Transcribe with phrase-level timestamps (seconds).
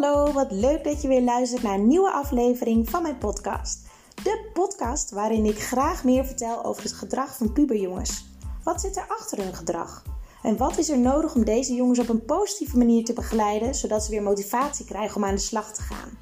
[0.00, 3.78] Hallo, wat leuk dat je weer luistert naar een nieuwe aflevering van mijn podcast.
[4.14, 8.26] De podcast waarin ik graag meer vertel over het gedrag van puberjongens.
[8.64, 10.02] Wat zit er achter hun gedrag?
[10.42, 14.04] En wat is er nodig om deze jongens op een positieve manier te begeleiden, zodat
[14.04, 16.18] ze weer motivatie krijgen om aan de slag te gaan?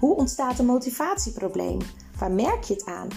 [0.00, 1.78] Hoe ontstaat een motivatieprobleem?
[2.18, 3.08] Waar merk je het aan?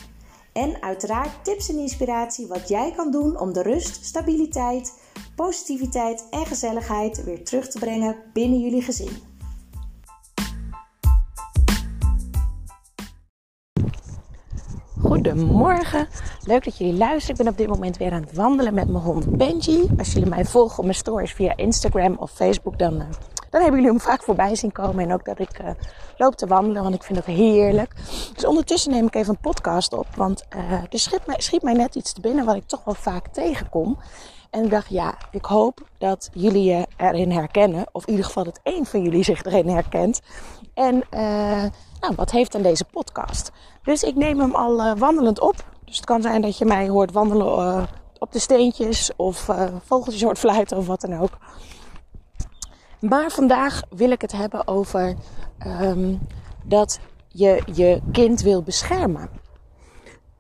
[0.54, 4.94] En uiteraard tips en inspiratie wat jij kan doen om de rust, stabiliteit,
[5.36, 9.34] positiviteit en gezelligheid weer terug te brengen binnen jullie gezin.
[15.32, 16.08] Goedemorgen,
[16.44, 17.30] leuk dat jullie luisteren.
[17.30, 19.90] Ik ben op dit moment weer aan het wandelen met mijn hond Benji.
[19.98, 23.00] Als jullie mij volgen op mijn stories via Instagram of Facebook, dan, uh,
[23.50, 25.04] dan hebben jullie hem vaak voorbij zien komen.
[25.04, 25.70] En ook dat ik uh,
[26.18, 27.96] loop te wandelen, want ik vind het heerlijk.
[28.34, 31.74] Dus ondertussen neem ik even een podcast op, want uh, er schiet mij, schiet mij
[31.74, 33.98] net iets te binnen wat ik toch wel vaak tegenkom.
[34.56, 37.86] En ik dacht, ja, ik hoop dat jullie je erin herkennen.
[37.92, 40.22] Of in ieder geval dat één van jullie zich erin herkent.
[40.74, 41.64] En uh,
[42.00, 43.52] nou, wat heeft dan deze podcast?
[43.84, 45.56] Dus ik neem hem al uh, wandelend op.
[45.86, 47.84] Dus het kan zijn dat je mij hoort wandelen uh,
[48.20, 49.12] op de steentjes.
[49.16, 49.50] Of
[49.84, 51.38] vogeltjes hoort fluiten of wat dan ook.
[53.00, 55.16] Maar vandaag wil ik het hebben over
[55.82, 56.20] um,
[56.64, 59.30] dat je je kind wil beschermen.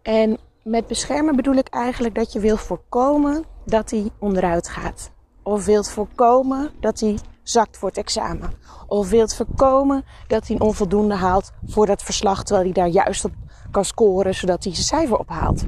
[0.01, 5.11] En met beschermen bedoel ik eigenlijk dat je wil voorkomen dat hij onderuit gaat.
[5.43, 8.49] Of wilt voorkomen dat hij zakt voor het examen.
[8.87, 13.25] Of wilt voorkomen dat hij een onvoldoende haalt voor dat verslag, terwijl hij daar juist
[13.25, 13.31] op
[13.71, 15.63] kan scoren, zodat hij zijn cijfer ophaalt.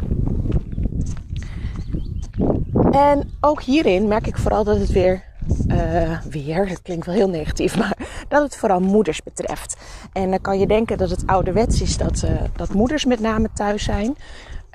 [2.92, 5.24] En ook hierin merk ik vooral dat het weer,
[5.68, 9.78] uh, weer, het klinkt wel heel negatief, maar dat het vooral moeders betreft.
[10.14, 13.50] En dan kan je denken dat het ouderwets is dat, uh, dat moeders met name
[13.54, 14.16] thuis zijn.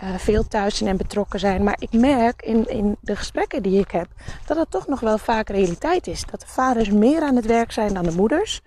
[0.03, 1.63] Uh, veel thuis zijn en betrokken zijn.
[1.63, 4.07] Maar ik merk in, in de gesprekken die ik heb
[4.47, 6.25] dat het toch nog wel vaak realiteit is.
[6.31, 8.61] Dat de vaders meer aan het werk zijn dan de moeders.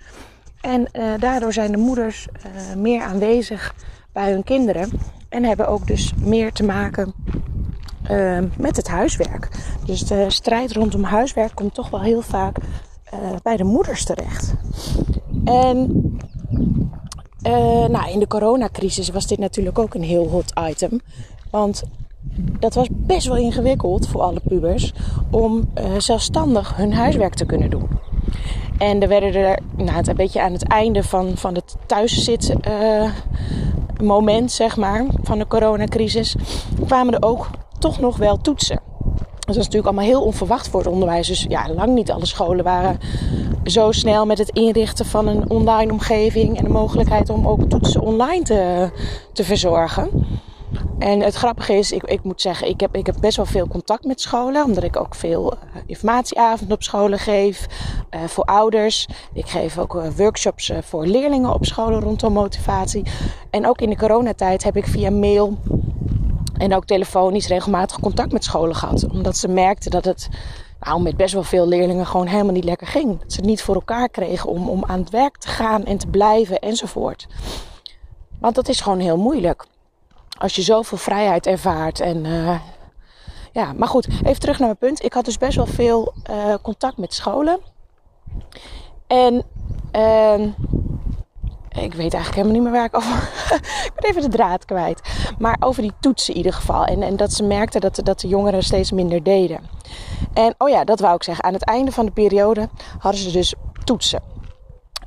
[0.61, 3.75] En uh, daardoor zijn de moeders uh, meer aanwezig
[4.13, 4.89] bij hun kinderen.
[5.29, 7.13] En hebben ook dus meer te maken
[8.57, 9.49] met het huiswerk.
[9.85, 12.57] Dus de strijd rondom huiswerk komt toch wel heel vaak
[13.43, 14.53] bij de moeders terecht.
[15.45, 15.89] En
[17.47, 21.01] uh, nou, in de coronacrisis was dit natuurlijk ook een heel hot item.
[21.49, 21.83] Want
[22.59, 24.93] dat was best wel ingewikkeld voor alle pubers
[25.31, 27.87] om uh, zelfstandig hun huiswerk te kunnen doen.
[28.77, 33.11] En er werden er, nou, een beetje aan het einde van, van het thuiszit uh,
[34.01, 36.35] moment, zeg maar, van de coronacrisis,
[36.85, 38.79] kwamen er ook toch nog wel toetsen.
[39.39, 41.27] Dat was natuurlijk allemaal heel onverwacht voor het onderwijs.
[41.27, 42.99] Dus ja, lang niet alle scholen waren
[43.65, 48.01] zo snel met het inrichten van een online omgeving en de mogelijkheid om ook toetsen
[48.01, 48.89] online te,
[49.33, 50.09] te verzorgen.
[50.99, 53.67] En het grappige is, ik, ik moet zeggen, ik heb, ik heb best wel veel
[53.67, 57.65] contact met scholen, omdat ik ook veel uh, informatieavonden op scholen geef
[58.15, 59.07] uh, voor ouders.
[59.33, 63.03] Ik geef ook uh, workshops voor leerlingen op scholen rondom motivatie.
[63.49, 65.57] En ook in de coronatijd heb ik via mail
[66.57, 69.09] en ook telefonisch regelmatig contact met scholen gehad.
[69.09, 70.29] Omdat ze merkten dat het
[70.85, 73.19] nou, met best wel veel leerlingen gewoon helemaal niet lekker ging.
[73.19, 75.97] Dat ze het niet voor elkaar kregen om, om aan het werk te gaan en
[75.97, 77.27] te blijven enzovoort.
[78.39, 79.65] Want dat is gewoon heel moeilijk.
[80.37, 82.25] Als je zoveel vrijheid ervaart en...
[82.25, 82.59] Uh,
[83.51, 85.03] ja, maar goed, even terug naar mijn punt.
[85.03, 87.59] Ik had dus best wel veel uh, contact met scholen.
[89.07, 89.43] En...
[89.95, 90.47] Uh,
[91.83, 93.29] ik weet eigenlijk helemaal niet meer waar ik over.
[93.85, 95.01] ik ben even de draad kwijt.
[95.37, 96.85] Maar over die toetsen in ieder geval.
[96.85, 99.59] En, en dat ze merkten dat, dat de jongeren steeds minder deden.
[100.33, 101.43] En oh ja, dat wou ik zeggen.
[101.43, 102.69] Aan het einde van de periode
[102.99, 103.53] hadden ze dus
[103.83, 104.21] toetsen.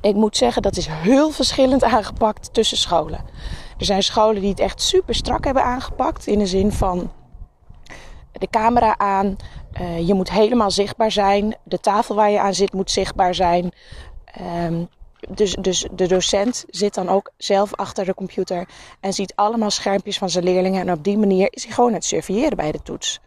[0.01, 3.19] Ik moet zeggen, dat is heel verschillend aangepakt tussen scholen.
[3.77, 6.27] Er zijn scholen die het echt super strak hebben aangepakt.
[6.27, 7.11] In de zin van
[8.31, 9.35] de camera aan.
[9.81, 11.55] Uh, je moet helemaal zichtbaar zijn.
[11.63, 13.71] De tafel waar je aan zit moet zichtbaar zijn.
[14.65, 14.89] Um,
[15.29, 18.67] dus, dus de docent zit dan ook zelf achter de computer
[18.99, 20.81] en ziet allemaal schermpjes van zijn leerlingen.
[20.81, 23.19] En op die manier is hij gewoon het surveilleren bij de toets.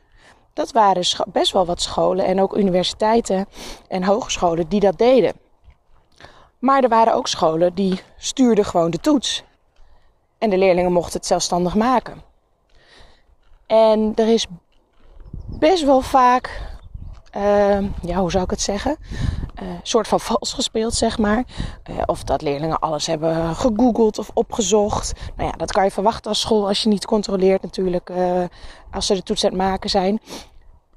[0.53, 3.47] Dat waren best wel wat scholen en ook universiteiten
[3.89, 5.33] en hogescholen die dat deden.
[6.59, 9.45] Maar er waren ook scholen die stuurden gewoon de toets.
[10.39, 12.23] En de leerlingen mochten het zelfstandig maken.
[13.67, 14.47] En er is
[15.47, 16.61] best wel vaak,
[17.37, 18.97] uh, ja, hoe zou ik het zeggen?
[19.63, 21.45] uh, soort van vals gespeeld, zeg maar.
[21.91, 25.13] Uh, of dat leerlingen alles hebben gegoogeld of opgezocht.
[25.37, 28.11] Nou ja, dat kan je verwachten als school als je niet controleert natuurlijk.
[28.11, 28.45] Uh,
[28.91, 30.21] als ze de toets aan het maken zijn.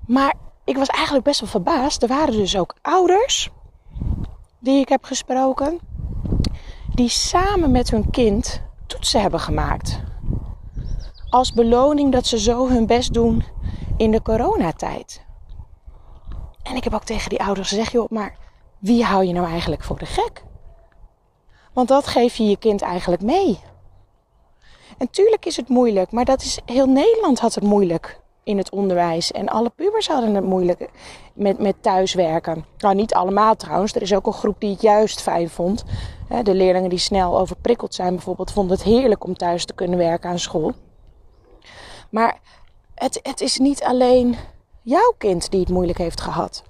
[0.07, 0.33] Maar
[0.63, 2.01] ik was eigenlijk best wel verbaasd.
[2.01, 3.49] Er waren dus ook ouders
[4.59, 5.79] die ik heb gesproken.
[6.93, 9.99] Die samen met hun kind toetsen hebben gemaakt.
[11.29, 13.43] Als beloning dat ze zo hun best doen
[13.97, 15.24] in de coronatijd.
[16.65, 18.37] En ik heb ook tegen die ouders gezegd, joh, maar
[18.79, 20.43] wie hou je nou eigenlijk voor de gek?
[21.73, 23.59] Want dat geef je je kind eigenlijk mee.
[24.97, 28.69] En tuurlijk is het moeilijk, maar dat is, heel Nederland had het moeilijk in het
[28.69, 29.31] onderwijs.
[29.31, 30.89] En alle pubers hadden het moeilijk
[31.33, 32.65] met, met thuiswerken.
[32.77, 33.95] Nou, niet allemaal trouwens.
[33.95, 35.83] Er is ook een groep die het juist fijn vond.
[36.43, 40.29] De leerlingen die snel overprikkeld zijn bijvoorbeeld, vonden het heerlijk om thuis te kunnen werken
[40.29, 40.73] aan school.
[42.09, 42.39] Maar
[42.95, 44.35] het, het is niet alleen
[44.85, 46.63] jouw kind die het moeilijk heeft gehad.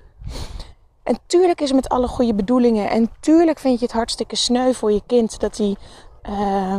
[1.04, 2.90] En tuurlijk is het met alle goede bedoelingen.
[2.90, 5.76] En tuurlijk vind je het hartstikke sneu voor je kind dat hij,
[6.30, 6.78] uh,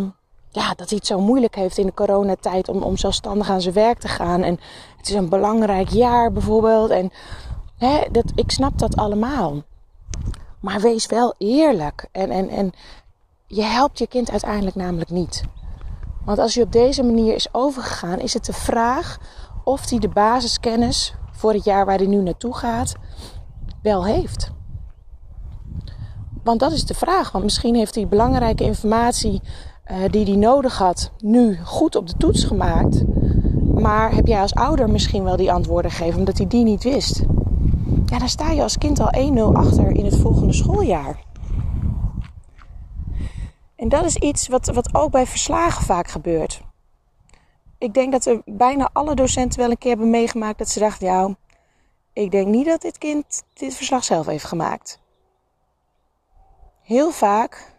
[0.49, 3.75] ja, dat hij het zo moeilijk heeft in de coronatijd om, om zelfstandig aan zijn
[3.75, 4.43] werk te gaan.
[4.43, 4.61] En
[4.97, 6.91] het is een belangrijk jaar bijvoorbeeld.
[6.91, 7.13] En
[7.79, 9.63] hè, dat, ik snap dat allemaal.
[10.61, 12.09] Maar wees wel eerlijk.
[12.13, 12.73] En, en, en
[13.47, 15.43] je helpt je kind uiteindelijk namelijk niet.
[16.25, 19.19] Want als je op deze manier is overgegaan, is het de vraag
[19.65, 22.95] of hij de basiskennis voor het jaar waar hij nu naartoe gaat
[23.83, 24.51] wel heeft.
[26.43, 27.33] Want dat is de vraag.
[27.33, 29.41] Want misschien heeft hij belangrijke informatie
[29.91, 33.05] uh, die hij nodig had, nu goed op de toets gemaakt.
[33.75, 37.23] Maar heb jij als ouder misschien wel die antwoorden gegeven omdat hij die niet wist?
[38.07, 41.25] Ja, dan sta je als kind al 1-0 achter in het volgende schooljaar.
[43.77, 46.66] En dat is iets wat, wat ook bij verslagen vaak gebeurt.
[47.79, 51.07] Ik denk dat er bijna alle docenten wel een keer hebben meegemaakt dat ze dachten:
[51.07, 51.35] ja,
[52.13, 55.01] ik denk niet dat dit kind dit verslag zelf heeft gemaakt.
[56.83, 57.75] Heel vaak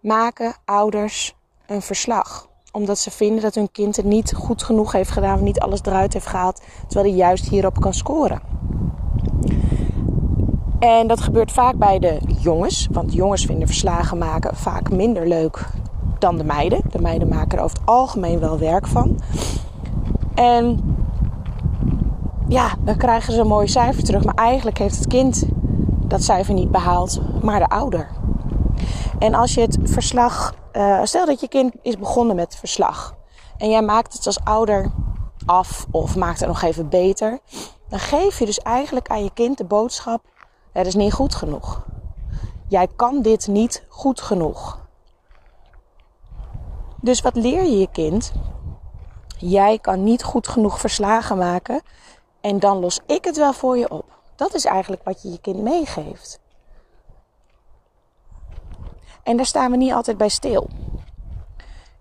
[0.00, 1.36] maken ouders
[1.66, 2.48] een verslag.
[2.72, 6.12] Omdat ze vinden dat hun kind het niet goed genoeg heeft gedaan, niet alles eruit
[6.12, 8.40] heeft gehaald, terwijl hij juist hierop kan scoren.
[10.78, 15.66] En dat gebeurt vaak bij de jongens, want jongens vinden verslagen maken vaak minder leuk
[16.20, 16.80] dan de meiden.
[16.90, 19.20] De meiden maken er over het algemeen wel werk van.
[20.34, 20.96] En
[22.48, 24.24] ja, dan krijgen ze een mooi cijfer terug.
[24.24, 25.46] Maar eigenlijk heeft het kind
[26.04, 28.08] dat cijfer niet behaald, maar de ouder.
[29.18, 33.16] En als je het verslag, uh, stel dat je kind is begonnen met verslag
[33.58, 34.90] en jij maakt het als ouder
[35.46, 37.38] af of maakt het nog even beter,
[37.88, 40.22] dan geef je dus eigenlijk aan je kind de boodschap:
[40.72, 41.86] het is niet goed genoeg.
[42.68, 44.87] Jij kan dit niet goed genoeg.
[47.00, 48.32] Dus wat leer je je kind?
[49.38, 51.82] Jij kan niet goed genoeg verslagen maken
[52.40, 54.04] en dan los ik het wel voor je op.
[54.36, 56.40] Dat is eigenlijk wat je je kind meegeeft.
[59.22, 60.68] En daar staan we niet altijd bij stil.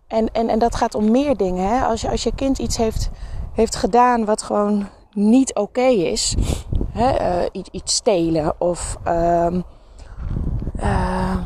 [0.07, 1.67] En, en, en dat gaat om meer dingen.
[1.67, 1.85] Hè?
[1.85, 3.09] Als, je, als je kind iets heeft,
[3.53, 6.35] heeft gedaan wat gewoon niet oké is.
[6.91, 7.41] Hè?
[7.41, 9.47] Uh, iets, iets, stelen of uh,
[10.79, 11.37] uh,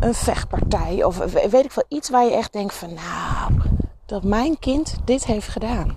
[0.00, 1.04] een vechtpartij.
[1.04, 1.84] Of weet ik veel.
[1.88, 3.62] Iets waar je echt denkt van nou,
[4.06, 5.96] dat mijn kind dit heeft gedaan.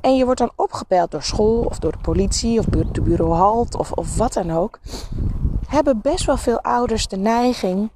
[0.00, 3.74] En je wordt dan opgebeld door school of door de politie of de bureau halt
[3.74, 4.78] of, of wat dan ook.
[5.66, 7.90] Hebben best wel veel ouders de neiging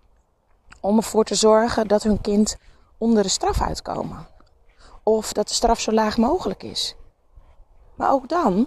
[0.81, 2.57] om ervoor te zorgen dat hun kind
[2.99, 4.27] onder de straf uitkomen.
[5.03, 6.97] Of dat de straf zo laag mogelijk is.
[7.95, 8.67] Maar ook dan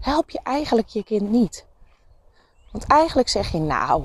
[0.00, 1.66] help je eigenlijk je kind niet.
[2.72, 4.04] Want eigenlijk zeg je nou,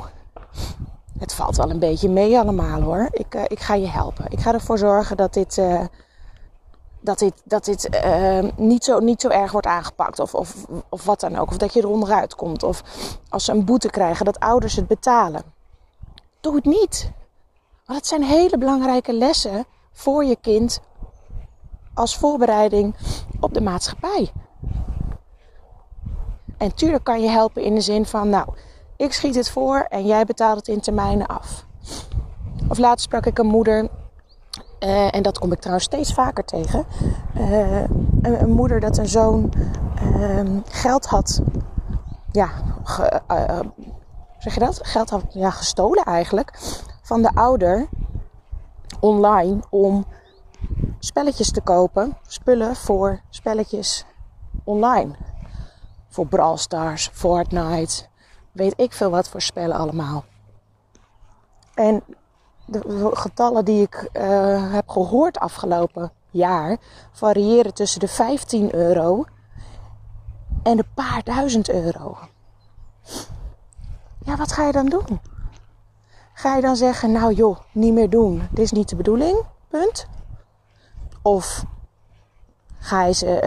[1.24, 3.08] het valt wel een beetje mee allemaal hoor.
[3.12, 4.26] Ik, uh, ik ga je helpen.
[4.30, 5.82] Ik ga ervoor zorgen dat dit, uh,
[7.00, 10.20] dat dit, dat dit uh, niet, zo, niet zo erg wordt aangepakt.
[10.20, 11.50] Of, of, of wat dan ook.
[11.50, 12.64] Of dat je er onderuit komt.
[12.64, 12.84] Of
[13.30, 15.44] als ze een boete krijgen, dat ouders het betalen.
[16.40, 17.12] Doe het niet.
[17.86, 20.82] Want het zijn hele belangrijke lessen voor je kind
[21.94, 22.96] als voorbereiding
[23.40, 24.32] op de maatschappij.
[26.58, 28.48] En tuurlijk kan je helpen in de zin van, nou,
[29.04, 31.66] ik schiet het voor en jij betaalt het in termijnen af.
[32.70, 33.90] Of laatst sprak ik een moeder,
[34.80, 36.86] uh, en dat kom ik trouwens steeds vaker tegen.
[37.38, 37.84] Uh,
[38.22, 39.54] een, moeder dat een zoon
[40.04, 41.42] uh, geld had,
[42.32, 42.50] ja,
[42.84, 43.60] ge, uh,
[44.38, 44.80] zeg je dat?
[44.84, 46.60] Geld had ja, gestolen eigenlijk
[47.02, 47.88] van de ouder
[49.00, 50.06] online om
[51.00, 54.06] spelletjes te kopen, spullen voor spelletjes
[54.64, 55.16] online.
[56.10, 58.12] Voor Brawl Stars, Fortnite,
[58.54, 60.24] weet ik veel wat voor spellen allemaal.
[61.74, 62.04] En
[62.66, 66.78] de getallen die ik uh, heb gehoord afgelopen jaar
[67.12, 69.26] variëren tussen de 15 euro
[70.64, 72.18] en een paar duizend euro.
[74.20, 75.22] Ja, wat ga je dan doen?
[76.34, 78.48] Ga je dan zeggen, nou joh, niet meer doen.
[78.50, 80.08] Dit is niet de bedoeling, punt.
[81.22, 81.64] Of
[82.80, 83.42] ga je ze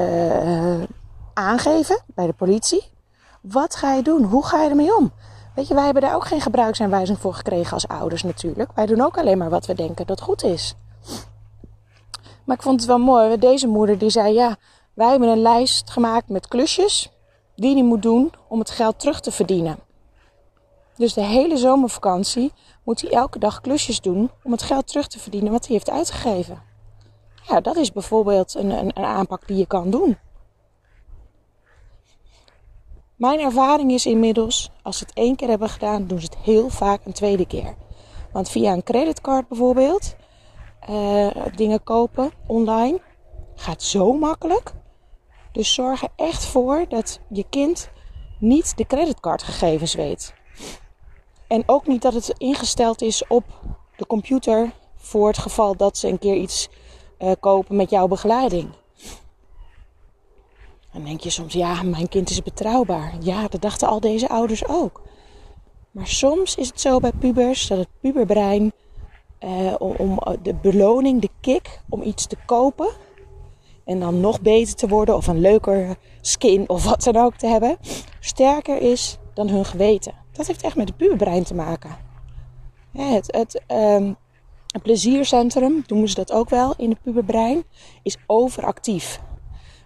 [0.80, 0.88] uh,
[1.32, 2.94] aangeven bij de politie?
[3.50, 4.22] Wat ga je doen?
[4.24, 5.12] Hoe ga je ermee om?
[5.54, 8.70] Weet je, wij hebben daar ook geen gebruiksaanwijzing voor gekregen als ouders natuurlijk.
[8.74, 10.74] Wij doen ook alleen maar wat we denken dat goed is.
[12.44, 13.38] Maar ik vond het wel mooi.
[13.38, 14.56] Deze moeder die zei, ja,
[14.94, 17.12] wij hebben een lijst gemaakt met klusjes
[17.56, 19.78] die hij moet doen om het geld terug te verdienen.
[20.96, 22.52] Dus de hele zomervakantie
[22.84, 25.90] moet hij elke dag klusjes doen om het geld terug te verdienen wat hij heeft
[25.90, 26.62] uitgegeven.
[27.48, 30.18] Ja, dat is bijvoorbeeld een, een, een aanpak die je kan doen.
[33.16, 36.68] Mijn ervaring is inmiddels, als ze het één keer hebben gedaan, doen ze het heel
[36.68, 37.74] vaak een tweede keer.
[38.32, 40.16] Want via een creditcard bijvoorbeeld,
[40.90, 43.00] uh, dingen kopen online,
[43.54, 44.72] gaat zo makkelijk.
[45.52, 47.90] Dus zorg er echt voor dat je kind
[48.38, 50.34] niet de creditcardgegevens weet.
[51.48, 53.44] En ook niet dat het ingesteld is op
[53.96, 56.68] de computer voor het geval dat ze een keer iets
[57.18, 58.70] uh, kopen met jouw begeleiding.
[60.96, 63.14] Dan denk je soms, ja, mijn kind is betrouwbaar.
[63.20, 65.02] Ja, dat dachten al deze ouders ook.
[65.90, 68.72] Maar soms is het zo bij pubers dat het puberbrein
[69.40, 72.88] uh, om, de beloning, de kick om iets te kopen
[73.84, 77.46] en dan nog beter te worden of een leuker skin of wat dan ook te
[77.46, 77.76] hebben,
[78.20, 80.14] sterker is dan hun geweten.
[80.32, 81.96] Dat heeft echt met het puberbrein te maken.
[82.92, 84.16] het, het, um,
[84.66, 87.64] het pleziercentrum, noemen ze dat ook wel in het puberbrein,
[88.02, 89.20] is overactief.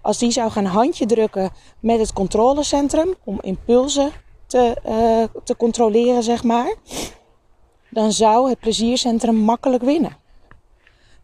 [0.02, 4.12] Als die zou gaan handje drukken met het controlecentrum om impulsen
[4.46, 6.74] te, uh, te controleren, zeg maar,
[7.90, 10.16] dan zou het pleziercentrum makkelijk winnen.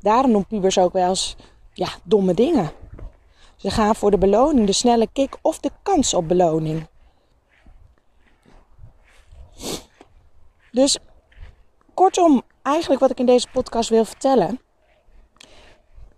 [0.01, 1.37] Daarom doen pubers ook wel eens
[1.73, 2.71] ja, domme dingen.
[3.57, 6.87] Ze gaan voor de beloning, de snelle kick of de kans op beloning.
[10.73, 10.99] Dus
[11.95, 14.61] kortom, eigenlijk wat ik in deze podcast wil vertellen.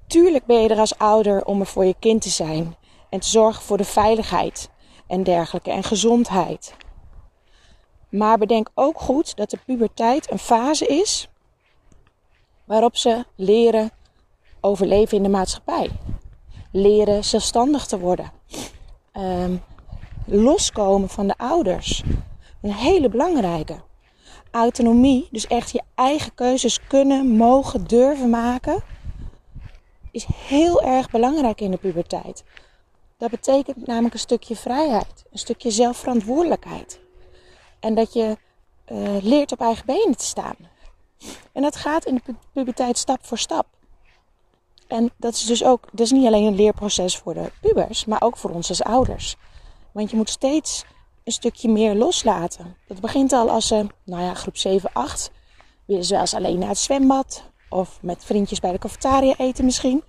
[0.09, 2.77] Tuurlijk ben je er als ouder om er voor je kind te zijn
[3.11, 4.71] en te zorgen voor de veiligheid
[5.07, 6.75] en dergelijke en gezondheid.
[8.09, 11.29] Maar bedenk ook goed dat de puberteit een fase is
[12.65, 13.91] waarop ze leren
[14.61, 15.91] overleven in de maatschappij.
[16.73, 18.33] Leren zelfstandig te worden.
[19.12, 19.62] Um,
[20.25, 22.03] loskomen van de ouders.
[22.62, 23.77] Een hele belangrijke.
[24.50, 28.83] Autonomie, dus echt je eigen keuzes kunnen, mogen, durven maken,
[30.11, 32.45] is heel erg belangrijk in de puberteit.
[33.17, 37.00] Dat betekent namelijk een stukje vrijheid, een stukje zelfverantwoordelijkheid.
[37.81, 38.37] En dat je
[38.93, 40.57] uh, leert op eigen benen te staan.
[41.53, 43.67] En dat gaat in de puberteit stap voor stap.
[44.87, 48.23] En dat is dus ook, dat is niet alleen een leerproces voor de pubers, maar
[48.23, 49.37] ook voor ons als ouders.
[49.93, 50.85] Want je moet steeds
[51.25, 52.77] een stukje meer loslaten.
[52.87, 55.31] Dat begint al als ze, nou ja, groep 7, 8,
[55.85, 59.64] willen ze wel eens alleen naar het zwembad of met vriendjes bij de cafetaria eten
[59.64, 60.02] misschien.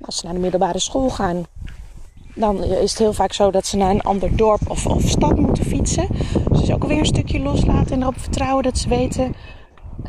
[0.00, 1.46] Als ze naar de middelbare school gaan,
[2.34, 5.36] dan is het heel vaak zo dat ze naar een ander dorp of, of stad
[5.36, 6.08] moeten fietsen.
[6.50, 9.34] Dus ook alweer een stukje loslaten en erop vertrouwen dat ze weten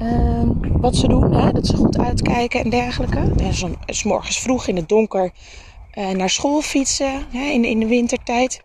[0.01, 1.33] uh, wat ze doen.
[1.33, 1.51] Hè?
[1.51, 3.31] Dat ze goed uitkijken en dergelijke.
[3.37, 5.31] En zo, s morgens vroeg in het donker
[5.93, 7.45] uh, naar school fietsen hè?
[7.45, 8.61] In, in de wintertijd.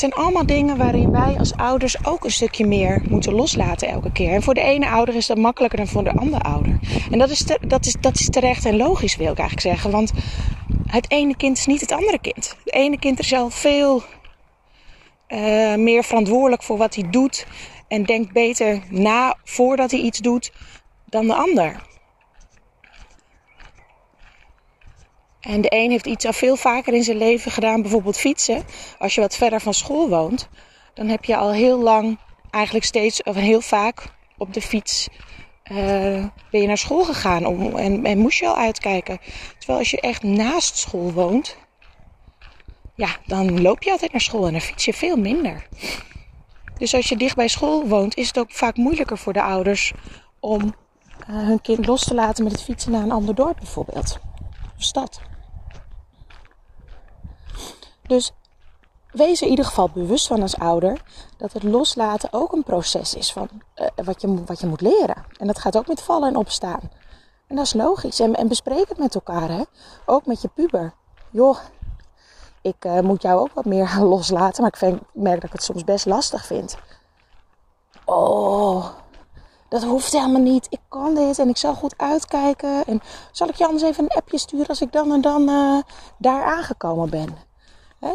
[0.00, 4.32] Zijn allemaal dingen waarin wij als ouders ook een stukje meer moeten loslaten elke keer.
[4.32, 6.78] En voor de ene ouder is dat makkelijker dan voor de andere ouder.
[7.10, 9.90] En dat is, dat is, dat is terecht en logisch, wil ik eigenlijk zeggen.
[9.90, 10.12] Want
[10.86, 12.56] het ene kind is niet het andere kind.
[12.64, 14.02] Het ene kind is al veel
[15.28, 17.46] uh, meer verantwoordelijk voor wat hij doet.
[17.88, 20.52] En denkt beter na voordat hij iets doet
[21.04, 21.88] dan de ander.
[25.40, 28.62] En de een heeft iets al veel vaker in zijn leven gedaan, bijvoorbeeld fietsen.
[28.98, 30.48] Als je wat verder van school woont,
[30.94, 32.18] dan heb je al heel lang,
[32.50, 34.02] eigenlijk steeds of heel vaak
[34.38, 35.08] op de fiets
[35.72, 39.18] uh, ben je naar school gegaan om, en, moest je al uitkijken.
[39.58, 41.56] Terwijl als je echt naast school woont,
[42.94, 45.66] ja, dan loop je altijd naar school en dan fiets je veel minder.
[46.78, 49.92] Dus als je dicht bij school woont, is het ook vaak moeilijker voor de ouders
[50.40, 54.18] om uh, hun kind los te laten met het fietsen naar een ander dorp bijvoorbeeld.
[54.76, 55.20] Of stad.
[58.10, 58.32] Dus
[59.12, 61.02] wees er in ieder geval bewust van als ouder
[61.36, 65.24] dat het loslaten ook een proces is van uh, wat, je, wat je moet leren.
[65.36, 66.90] En dat gaat ook met vallen en opstaan.
[67.46, 68.20] En dat is logisch.
[68.20, 69.62] En, en bespreek het met elkaar, hè?
[70.06, 70.94] Ook met je puber.
[71.30, 71.58] Joh,
[72.62, 75.62] ik uh, moet jou ook wat meer loslaten, maar ik, vind, merk dat ik het
[75.62, 76.76] soms best lastig vind.
[78.04, 78.86] Oh,
[79.68, 80.66] dat hoeft helemaal niet.
[80.70, 82.84] Ik kan dit en ik zal goed uitkijken.
[82.86, 83.00] En
[83.32, 85.78] zal ik je anders even een appje sturen als ik dan en dan uh,
[86.18, 87.49] daar aangekomen ben?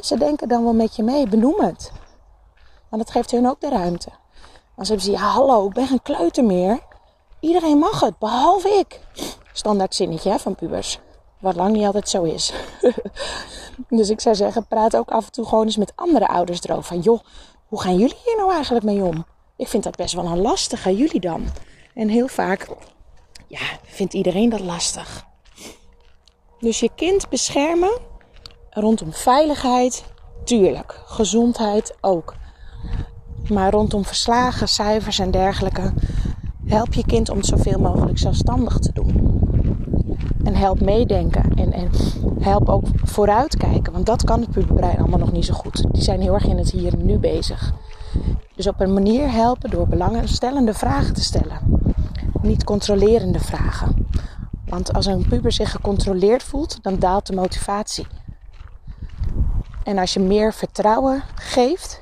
[0.01, 1.92] Ze denken dan wel met je mee, benoem het.
[2.89, 4.10] Want dat geeft hun ook de ruimte.
[4.75, 6.80] Dan hebben ze, ja hallo, ik ben geen kleuter meer.
[7.39, 9.00] Iedereen mag het, behalve ik.
[9.54, 11.00] Standaard zinnetje hè, van pubers.
[11.39, 12.54] Wat lang niet altijd zo is.
[13.89, 16.98] dus ik zou zeggen, praat ook af en toe gewoon eens met andere ouders erover.
[16.98, 17.20] Joh,
[17.68, 19.25] hoe gaan jullie hier nou eigenlijk mee om?
[19.56, 21.46] Ik vind dat best wel een lastige, jullie dan?
[21.94, 22.68] En heel vaak,
[23.48, 25.25] ja, vindt iedereen dat lastig.
[26.60, 28.00] Dus je kind beschermen
[28.75, 30.05] rondom veiligheid,
[30.44, 31.01] tuurlijk.
[31.05, 32.36] Gezondheid ook.
[33.50, 35.94] Maar rondom verslagen, cijfers en dergelijke,
[36.65, 39.39] help je kind om het zoveel mogelijk zelfstandig te doen.
[40.44, 41.89] En help meedenken en, en
[42.39, 43.94] help ook vooruitkijken.
[43.94, 45.86] Want dat kan het puberbrein allemaal nog niet zo goed.
[45.91, 47.74] Die zijn heel erg in het hier en nu bezig.
[48.55, 51.60] Dus op een manier helpen door belangenstellende vragen te stellen.
[52.41, 54.08] Niet controlerende vragen.
[54.65, 58.08] Want als een puber zich gecontroleerd voelt, dan daalt de motivatie.
[59.86, 62.01] En als je meer vertrouwen geeft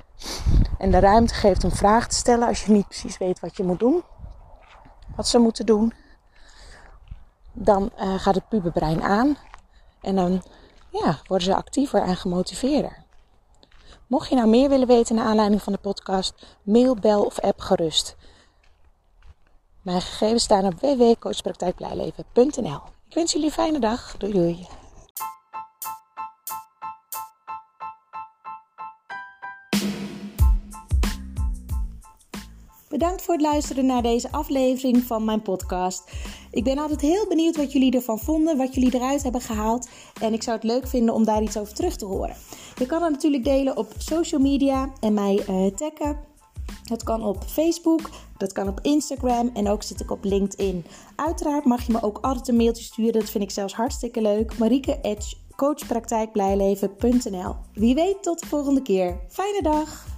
[0.78, 3.64] en de ruimte geeft om vragen te stellen als je niet precies weet wat je
[3.64, 4.04] moet doen,
[5.16, 5.94] wat ze moeten doen,
[7.54, 9.38] dan uh, gaat het puberbrein aan
[10.02, 10.44] en dan
[10.90, 13.04] ja, worden ze actiever en gemotiveerder.
[14.08, 17.60] Mocht je nou meer willen weten naar aanleiding van de podcast, mail, bel of app
[17.60, 18.16] gerust.
[19.82, 22.82] Mijn gegevens staan op www.coachpraktijkblijleven.nl.
[23.08, 24.18] Ik wens jullie een fijne dag.
[24.18, 24.68] Doei doei.
[32.94, 36.12] Bedankt voor het luisteren naar deze aflevering van mijn podcast.
[36.52, 39.90] Ik ben altijd heel benieuwd wat jullie ervan vonden, wat jullie eruit hebben gehaald.
[40.22, 42.36] En ik zou het leuk vinden om daar iets over terug te horen.
[42.78, 46.20] Je kan het natuurlijk delen op social media en mij uh, taggen.
[46.84, 50.86] Het kan op Facebook, dat kan op Instagram en ook zit ik op LinkedIn.
[51.16, 54.58] Uiteraard mag je me ook altijd een mailtje sturen, dat vind ik zelfs hartstikke leuk.
[54.58, 55.18] Marieke
[55.56, 59.20] coachpraktijkblijleven.nl Wie weet tot de volgende keer.
[59.30, 60.13] Fijne dag!